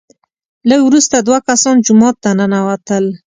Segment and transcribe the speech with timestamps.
[0.69, 3.05] لږ وروسته دوه کسان جومات ته ننوتل،